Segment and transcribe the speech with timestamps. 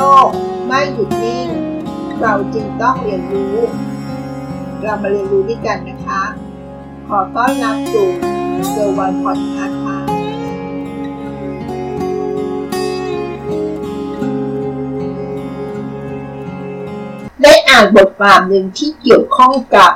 [0.00, 0.28] โลก
[0.66, 1.48] ไม่หยุดนิ่ง
[2.20, 3.56] เราจึงต้องเรียนรู้
[4.82, 6.22] เรามาเรียนรู้ด้วยกันนะคะ
[7.08, 8.08] ขอต้อนรับสู่
[8.70, 9.98] เซอร์วันพอดแคสต์ค่ะ
[17.42, 19.92] ได้อ่านบทความหนึ่งที่เกี่ยวข้องกับ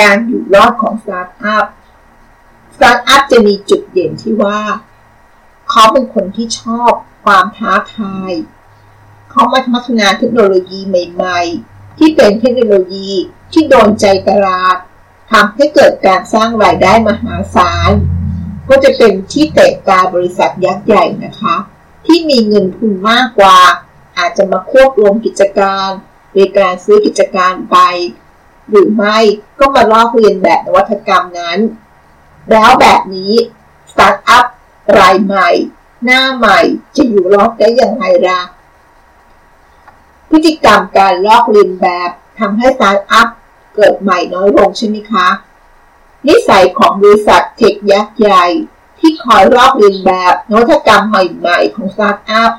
[0.00, 1.66] การอยู่รอดของสตาร์ทอัพ
[2.76, 4.60] สตาร์ทอัพจะมีจุดเด่นที่ว่า
[5.70, 6.92] เขาเป็นคนที่ชอบ
[7.24, 8.32] ความท้าทาย
[9.32, 13.10] เขามาพัฒนาเทคโนโลยีใหม่ๆ ที่เป็นเทคโนโลยี
[13.52, 14.76] ที่โดนใจตลาด
[15.30, 17.90] ทำให้เกิดการสร้างรายได้มหาศาล
[18.68, 21.56] ก็จะเป็นที่เตะตาบริษัทยักษ์ใหญ่นะคะ
[22.06, 23.58] ที่มีเงินทุนมากกว่า
[24.18, 25.88] อาจจะมาควบรวมกิจการ
[26.32, 27.76] โดยการซื้อกิจการไป
[28.70, 29.18] หรือไม่
[29.60, 31.58] ก็มาลอกเรียนแบบนวัตกรรมนั้น
[32.50, 33.34] แล้วแบบนี้
[33.92, 34.46] สตาร์ทอัพ
[34.98, 35.50] รายใหม่
[36.04, 36.58] หน้าใหม่
[36.96, 38.40] จะอยู่รอดได้อย่างไรล่ะ
[40.34, 43.28] พฤติกรรมการลอกเลียนแบบทำให้สตาร์ทอัพ
[43.74, 45.28] เกิดใหม่น้อยลงใช่ไหมคะ
[46.28, 48.44] นิสัยของบริษัท tech ยักษ์ใหญ่
[48.98, 52.50] ที่คอยลอกเลียนแบบนวัตกรรมใหม่ๆของสตาร์ทอัพ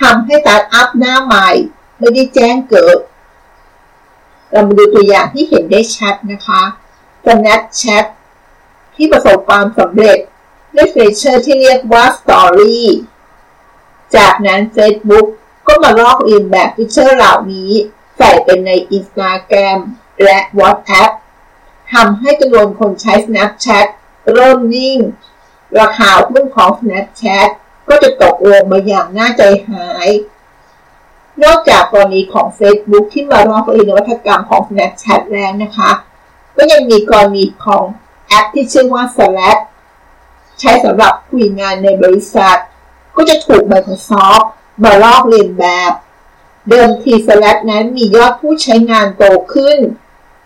[0.00, 1.48] ทำให้สตาร์ทอัพหน้าใหม่
[1.98, 2.98] ไม่ได้แจ้งเกิด
[4.50, 6.62] เรามาดูตัวอย่างที่เห็นได้ชัดนะคะ
[7.24, 8.04] Snapchat
[8.94, 10.18] ที่ประสบความสำเร็จ
[10.74, 12.78] ด้วยฟีเจอร์ที่เรียกว่า Story
[14.16, 15.26] จากนั้น Facebook
[15.66, 17.70] ก็มาลอกเลียนแบบฟีเจอร์เหล่านี้
[18.16, 19.78] ใส่เป็นใน Instagram
[20.22, 21.10] และ WhatsApp
[21.92, 23.86] ทำให้จำนวนคนใช้ Snapchat
[24.32, 24.98] เริ่มนิ่ง
[25.80, 27.48] ราคาหุ้นของ Snapchat
[27.88, 30.08] ก็จะตกลงมาอย่างน่าใจหาย
[31.44, 35.90] นอกจากกรณีของ Facebook ที่มาลอกเลียนนวัตกรรมของ Snapchat แล้วนะคะ
[36.56, 37.84] ก็ยังมีกรณีของ
[38.26, 39.58] แอปที่ชื่อว่า Slack
[40.60, 42.58] ใช้สำหรับคุยงานในบริษัท
[43.16, 44.44] ก็จะถูก Microsoft
[44.82, 45.92] มาลอกเลียนแบบ
[46.68, 49.78] เดิมที Slack นั้นมียอดผู้ใช้งานโตขึ้น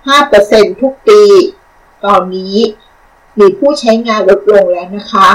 [0.06, 1.22] 5%ทุกปี
[2.04, 2.56] ตอนนี้
[3.38, 5.28] มีผู้ใช้งานลดลงแล้วนะคะ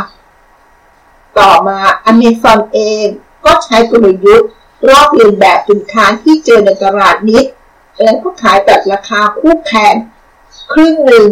[1.40, 1.80] ต่อมา
[2.12, 3.06] Amazon เอง
[3.46, 4.50] ก็ใช้กลยุทธ์
[4.90, 7.46] ลอกเลียนแบบสินค้าที่เจอในตลาดนิด
[8.04, 9.96] แล้วก็ขายแต่ราคาคู่แข่ง
[10.72, 11.28] ครึ่งหนึ่ง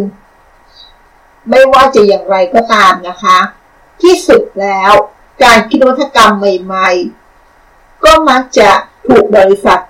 [1.48, 3.38] ไม่ว่าจะอย่างไรก็ตามนะคะ
[4.02, 4.92] ที่สุดแล้ว
[5.44, 7.27] การคิดนวัตกรรมใหม่ๆ
[8.04, 8.70] ก็มักจะ
[9.06, 9.80] ถูกบริษัท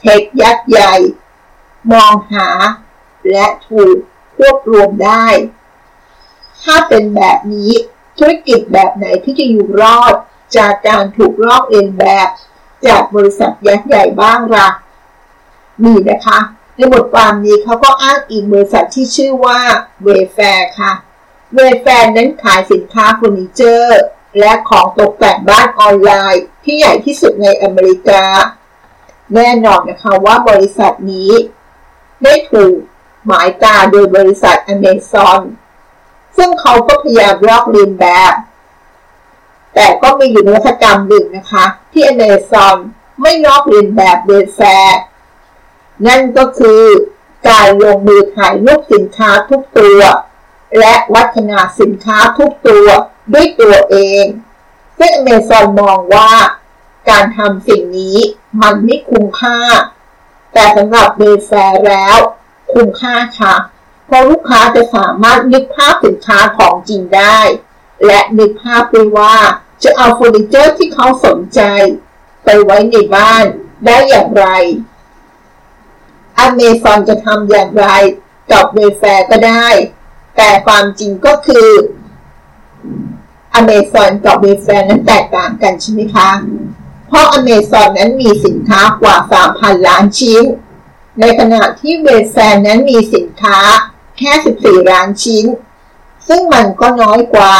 [0.00, 0.94] เทคยักษ์ใหญ่
[1.92, 2.48] มองหา
[3.30, 3.96] และถูก
[4.36, 5.26] ควบรวมได้
[6.62, 7.72] ถ้าเป็นแบบนี้
[8.18, 10.14] ธุรกิจแบบไหนที่จะอยู่รอด
[10.56, 12.28] จากการถูกลอกเลียนแบบ
[12.86, 14.68] จากบริษัทยักษ์ใหญ่บ้างล่ะ
[15.84, 16.38] มีนะคะ
[16.76, 19.60] ในบทความนี้เขาก็อ้างอิงบริษัทที่ชื่อว่า
[20.02, 20.92] เวแฟร์ค่ะ
[21.54, 24.02] เวแฟร์นั้นขายสินค้าเฟอร์นิเจอร์
[24.38, 28.22] และของตกแต่งบ้านออนไลน์ ที่ใหญ่ที่สุดในอเมริกา
[29.34, 31.30] แน่นอนนะคะว่าบริษัทนี้
[32.24, 32.76] ได้ถูก
[33.26, 35.40] หมายตาโดยบริษัทอเมซอน
[36.36, 38.34] ซึ่งเขาก็พยายามลอกเลียนแบบ
[39.74, 42.76] แต่ก็มีอยู่นวัตกรรมหนึ่งนะคะ ที่อเมซอน
[43.20, 45.00] ไม่ลอกเลียนแบบเดนแฟร์
[46.06, 46.82] นั่นก็คือ
[47.48, 50.00] การลงมือถ่ายรูปสินค้าทุกตัว
[50.78, 52.86] และวัฒนาสินค้าทุกตัว
[53.32, 54.24] ด้วยตัวเอง
[54.98, 56.32] ซึ่งอเมซอนมองว่า
[57.10, 58.18] การทำสิ่งนี้
[58.62, 59.58] มันไม่คุ้มค่า
[60.52, 62.16] แต่สำหรับเวแฟร์แล้ว
[62.72, 63.54] คุ้มค่าค่ะ
[64.06, 67.38] เพราะลูกค้าจะสามารถนึกภาพสินค้าของจริงได้
[68.06, 69.34] และนึกภาพไปว่า
[69.82, 71.60] จะเอาเฟอร์นิเจอร์ที่เขาสนใจ
[72.44, 73.44] ไปไว้ในบ้าน
[73.86, 74.46] ได้อย่างไร
[76.38, 77.86] อเมซอนจะทำอย่างไร
[78.52, 79.68] กับเวแฟร์ก็ได้
[80.36, 81.68] แต่ความจริงก็คือ
[83.54, 86.30] อเมซอนกับเวแฟร์นั้นแตกต่างกันใช่ไหมคะ
[87.08, 89.16] เพราะอเมซอนนั้นมีสินค้ากว่า
[89.50, 90.42] 3,000 ล้านชิ้น
[91.20, 93.58] ในขณะที่เวแฟร์นั้นมีสินค้า
[94.18, 95.44] แค่ 14 ล้านชิ้น
[96.28, 97.54] ซึ่งมันก็น้อยกว่า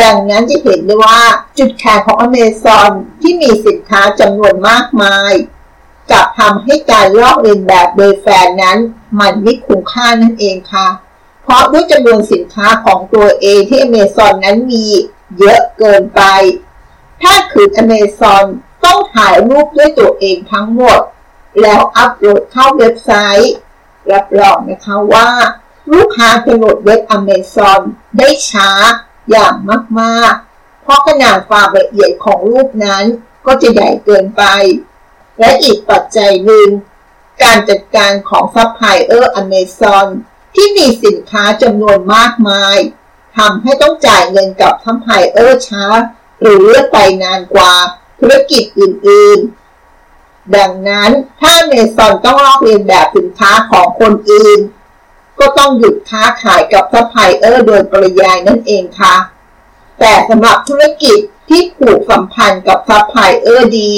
[0.00, 1.20] ดังนั้นจะเห็นได้ว่า
[1.58, 5.32] จุดแข็งของอเมซอนที่มีสินค้าจำนวนมากมาย
[6.10, 8.78] กลับทำให้การลอกเลียนแบบโดยเวแฟร์นั้น
[9.20, 10.88] มันไม่คุ้มค่านั่นเองค่ะ
[11.46, 14.86] เพราะด้วยจำนวนสินค้าของตัวเองที่อเมซอนนั้นมี
[15.38, 16.22] เยอะเกินไป
[17.22, 18.44] ถ้าคืออเมซอน
[18.84, 21.00] ต้องถ่ายรูปด้วยตัวเองทั้งหมด
[21.62, 23.10] แล้วอัปโหลดเข้าเว็บไซ
[23.40, 23.54] ต์
[24.12, 25.28] รับรองนะคะว่า
[25.92, 27.80] ลูกค้าจะโหลดเว็บอเมซอน
[28.18, 28.70] ได้ช้า
[29.30, 29.54] อย่าง
[30.00, 33.04] มากๆ เพราะขนาดความละเอียดของรูปนั้น
[33.46, 34.44] ก็จะใหญ่เกินไป
[35.40, 36.68] และอีกปัจจัยหนึ่ง
[37.42, 40.06] การจัดการของซัพพลายเออร์อเมซอน
[40.56, 42.76] ที่มีสินค้าจำนวนมากมาย
[43.36, 45.84] ทำให้ต้องจ่ายเงินกับซัพพลายเออร์ช้า
[46.40, 47.72] หรือเลือกไปนานกว่า
[48.20, 51.10] ธุรกิจอื่นๆ ดังนั้น
[51.40, 54.60] ถ้าอเมซอนต้องลอกเลียนแบบสินค้าของคนอื่น
[55.38, 59.16] ก็ต้องหยุดค้าขายกับซัพพลายเออร์โดยปริยายนั่นเองค่ะ
[60.00, 61.18] แต่สำหรับธุรกิจ
[61.48, 63.92] ที่ผูกสัมพันธ์กับซัพพลายเออร์ดี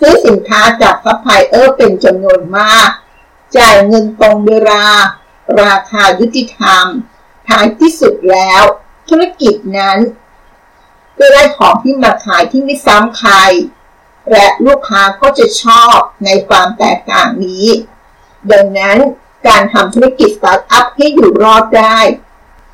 [0.00, 2.88] ซื้อสินค้าจากซัพพลายเออร์เป็นจำนวนมาก
[3.56, 4.84] จ่ายเงินตรงเวลา
[5.62, 6.86] ราคายุติธรรม
[7.48, 8.62] ท้ายที่สุดแล้ว
[9.08, 9.98] ธุรกิจนั้น
[11.18, 13.32] ก็ได้ของที่มาขายที่ไม่ซ้ำใคร
[14.30, 17.66] และลูกค้าก็จะชอบในความแตกต่างนี้
[18.52, 18.98] ดังนั้น
[19.46, 21.98] การทำธุรกิจสตาร์ทอัพให้อยู่รอดได้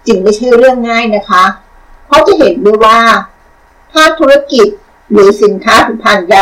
[0.07, 1.45] จึงไม่ใช่เรื่องง่ายนะคะ
[2.07, 3.01] เพราะจะเห็นได้ว่า
[3.93, 4.67] ถ้าธุรกิจ
[5.13, 6.41] หรือสินค้าผลิตภัณฑ์ใด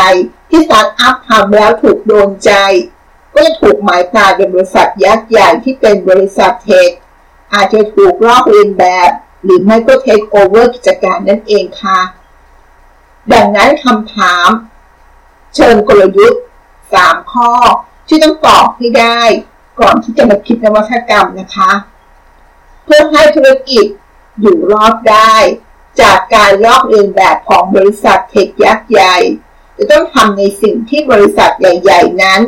[0.50, 2.53] ที่สตาร์ทอัพทำแล้วถูกโดนใจ
[3.41, 6.91] ก็จะถูกหมายตาเป็นบริษัทยักษ์ใหญ่ที่เป็นบริษัท tech
[7.55, 9.11] อาจจะถูกลอกเลียนแบบ
[9.45, 12.01] หรือไม่ก็เทคโอเวอร์กิจการนั่นเองค่ะ
[13.33, 14.49] ดังนั้นคำถาม
[15.55, 16.43] เชิงกลยุทธ์
[16.87, 17.53] 3 ข้อ
[18.09, 19.21] ที่ต้องตอบให้ได้
[19.81, 21.73] ก่อนที่จะมาคิดนวัตกรรมนะคะ
[22.85, 23.85] เพื่อให้ธุรกิจ
[24.41, 25.35] อยู่รอดได้
[26.01, 29.17] จากการลอกเลียนแบบของบริษัทเทคยักษ์ใหญ่
[29.77, 32.41] จะต้องทำในสิ่งที่บริษัทใหญ่ ๆ นั้น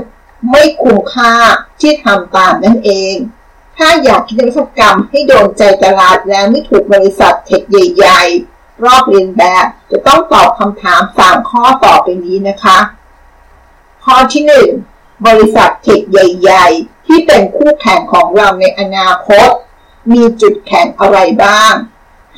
[0.50, 1.34] ไม่คุ้มค่า
[1.80, 3.14] ที่ทำตามนั่นเอง
[3.76, 12.78] ถ้าอยากคิดนวัตกรรมให้โดนใจตลาดและไม่ถูกบริษัทเทคใหญ่ๆ รอบเรียนแบบจะต้องตอบคำถามสามข้อต่อไปนี้นะคะ
[14.04, 14.68] ข้อที่หนึ่ง
[15.26, 19.48] บริษัทเทคใหญ่ ๆ ที่เป็นคู่แข่งของเราในอนาคต
[20.12, 21.72] มีจุดแข็งอะไรบ้าง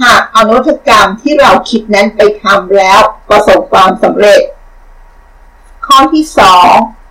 [0.02, 4.42] หากเอานวัตกรรมที่เราคิดนั้นไปทำแล้วประสบความสำเร็จ
[5.86, 6.40] ข้อที่ส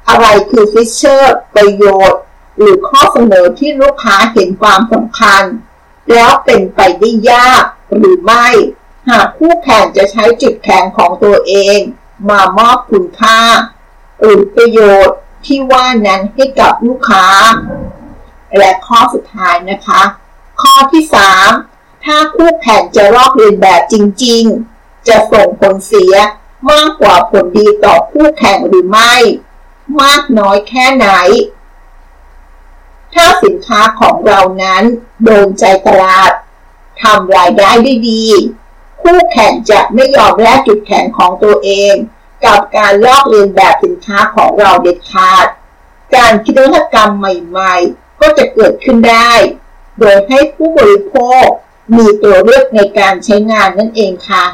[0.10, 2.22] อะไรคือฟิชเชอร์ประโยชน์
[2.60, 5.44] หรือข้อเสนอที่ลูกค้าเห็นความสำคัญ
[6.14, 7.64] แล้วเป็นไปได้ยาก
[7.96, 8.48] หรือไม่
[9.10, 11.78] หากคู่แข่งจะใช้จุดแข็งของตัวเอง
[12.30, 13.40] มามอบคุณค่า
[14.22, 17.28] หรือประโยชน์ที่ว่านั้นให้กับลูกค้า
[18.58, 20.02] และข้อสุดท้ายนะคะ
[20.62, 21.04] ข้อที่
[21.56, 23.96] 3 ถ้าคู่แข่งจะลอกเลียนแบบจ
[24.26, 24.44] ริง
[24.76, 26.16] ๆ จะส่งผลเสีย
[26.72, 29.14] มากกว่าผลดีต่อคู่แข่งหรือไม่
[30.02, 31.08] มากน้อยแค่ไหน
[33.14, 34.84] ถ้าสินค้าของเรานั้น
[35.24, 36.32] โดนใจตลาด
[37.02, 38.26] ทำรายได้ได้ดี
[39.02, 41.94] คู่แข่งจะไม่ยอมแลกจุดแข็งของตัวเอง
[42.46, 45.48] กับการลอกเลียนแบบสินค้าของเราเด็ดขาด
[46.16, 49.32] การคิดนวัตกรรมใหม่ๆ ก็จะเกิดขึ้นได้
[50.00, 51.46] โดยให้ผู้บริโภค
[51.98, 54.46] มีตัวเลือกในการใช้งานนั่นเองค่ะ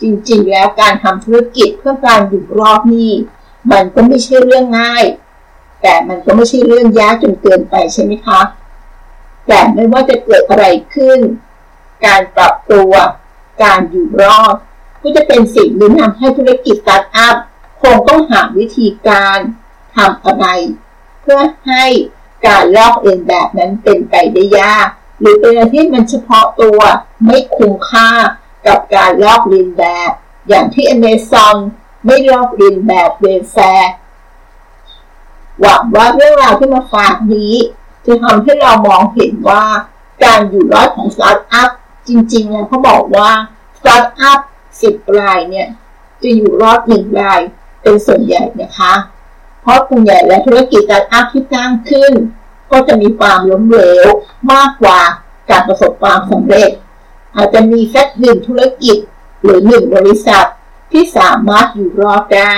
[0.00, 3.12] จริงๆ แล้วการทำธุรกิจเพื่อการอยู่รอดนี่
[3.72, 5.04] มันก็ไม่ใช่เรื่องง่าย
[5.82, 8.40] แต่มันก็ไม่ใช่เรื่องยากจนเกินไปใช่ไหมคะ
[9.46, 11.18] แต่ไม่ว่าจะเกิดอะไรขึ้น
[12.06, 12.92] การปรับตัว
[13.62, 14.54] การอยู่รอด
[15.02, 17.36] ก็จะเป็นสิ่งที่ทำให้ธุรกิจสตาร์ทอัพ
[17.82, 19.38] คงต้องหาวิธีการ
[19.96, 20.46] ทำอะไร
[21.20, 21.84] เพื่อให้
[22.46, 24.88] การลอกเลียนแบบนั้นเป็นไปได้ยาก
[25.20, 26.80] หรือเป็นอะไรที่มันเฉพาะตัว
[27.24, 28.10] ไม่คุ้มค่า
[28.66, 30.10] กับการลอกเลียนแบบ
[30.48, 31.56] อย่างที่อเมซอน
[32.04, 33.92] ไม่ลอกเลียนแบบ Wayfair
[35.60, 37.54] หวังว่าเรื่องราวที่มาฝากนี้
[38.06, 39.64] จะทำให้เรามองเห็นว่า
[40.24, 41.70] การอยู่รอดของสตาร์ทอัพ
[42.08, 43.30] จริงๆแล้วเขาบอกว่า
[43.78, 44.40] สตาร์ทอัพ
[44.82, 45.68] สิบรายเนี่ย
[46.22, 47.40] จะอยู่รอดหนึ่งราย
[47.82, 48.94] เป็นส่วนใหญ่นะคะ
[49.62, 52.12] เพราะส่วนใหญ่และธุรกิจสตาร์ทอัพที่สร้างขึ้น
[52.70, 54.06] ก็จะมีความล้มเหลว
[54.52, 55.00] มากกว่า
[55.50, 56.70] การประสบความสำเร็จ
[57.36, 58.98] อาจจะมีแค่หนึ่งธุรกิจ
[59.42, 60.46] หรือหนึ่งบริษัท
[60.96, 62.54] ที่สามารถอยู่รอดได้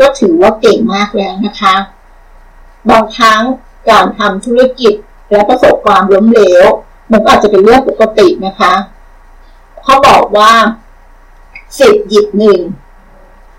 [0.00, 1.76] ก็ถือว่าเก่งมากแล้วนะคะ
[2.90, 3.42] บางครั้ง
[3.90, 4.94] การทำธุรกิจ
[5.30, 6.64] และประสบความล้มเหลว
[7.10, 8.74] มันก็อาจจะเป็นเรื่องปกตินะคะ
[9.82, 10.52] เขาบอกว่า
[11.78, 12.60] สิบหยิบหนึ่ง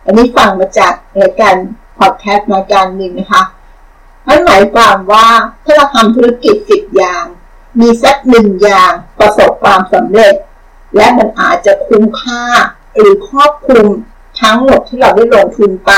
[0.05, 1.55] อันนี้ฟังมาจากรายการ
[1.97, 3.43] พอดแคสต์รายการหนึ่งนะคะ
[4.27, 5.27] นั่นหมายความว่า
[5.63, 7.25] ถ้าเราทำธุรกิจสิบอย่าง
[7.79, 10.35] มีสักหนึ่งอย่างประสบความสำเร็จ
[10.95, 12.43] และมันอาจจะคุ้มค่า
[12.97, 13.89] หรือครอบคลุม
[14.41, 15.91] ทั้งหมดที่เราได้ลงทุนไป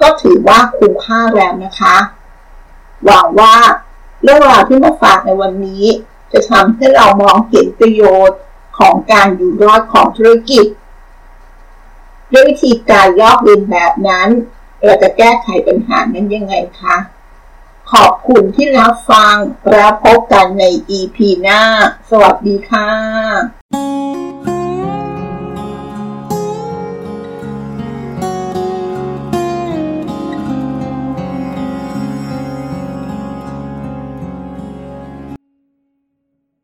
[0.00, 1.96] ก็ถือว่าคุ้มค่าแล้วนะคะ
[3.04, 3.56] หวังว่า
[4.22, 5.84] เรื่องราวที่มาฝากในวันนี้
[6.32, 8.40] จะทำให้เรามองเห็นประโยชน์
[8.78, 10.66] ของการอยู่รอดของธุรกิจ
[12.32, 14.28] ด้วยวิธีการลอกเลียนแบบนั้น
[14.84, 16.96] เราจะแก้ไขปัญหานั้นยังไงคะ
[17.92, 19.36] ขอบคุณที่รับฟัง
[19.70, 20.64] แล้วพบกันใน
[20.98, 21.62] EP หน้า
[22.10, 23.89] สวัสดีค่ะ